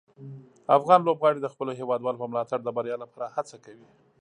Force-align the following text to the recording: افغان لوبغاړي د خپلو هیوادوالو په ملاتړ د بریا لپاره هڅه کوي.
افغان 0.77 0.99
لوبغاړي 1.07 1.39
د 1.41 1.47
خپلو 1.53 1.71
هیوادوالو 1.79 2.21
په 2.21 2.27
ملاتړ 2.33 2.59
د 2.63 2.69
بریا 2.77 2.95
لپاره 3.03 3.25
هڅه 3.35 3.55
کوي. 3.65 3.87